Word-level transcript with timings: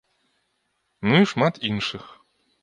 Ну 1.11 1.19
і 1.25 1.29
шмат 1.33 1.61
іншых. 1.71 2.03